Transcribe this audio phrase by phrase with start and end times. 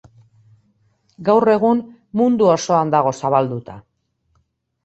[1.27, 1.83] Gaur egun,
[2.21, 3.81] mundu osoan dago zabalduta.